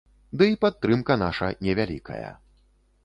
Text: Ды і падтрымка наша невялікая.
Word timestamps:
Ды 0.41 0.45
і 0.51 0.55
падтрымка 0.63 1.17
наша 1.25 1.51
невялікая. 1.67 2.29